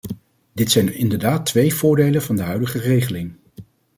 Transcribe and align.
Dit 0.53 0.71
zijn 0.71 0.93
inderdaad 0.93 1.45
twee 1.45 1.73
voordelen 1.73 2.21
van 2.21 2.35
de 2.35 2.41
huidige 2.41 2.77
regeling. 2.79 3.35